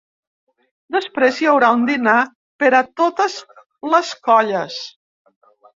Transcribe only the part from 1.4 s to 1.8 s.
hi haurà